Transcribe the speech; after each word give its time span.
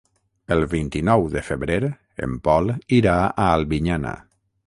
El 0.53 0.63
vint-i-nou 0.69 1.25
de 1.33 1.43
febrer 1.49 1.77
en 2.27 2.33
Pol 2.49 2.73
irà 3.01 3.15
a 3.27 3.47
Albinyana. 3.59 4.17